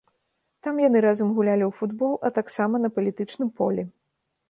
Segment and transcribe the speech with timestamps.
[0.67, 3.91] Там яны разам гулялі ў футбол, а таксама на палітычным полі.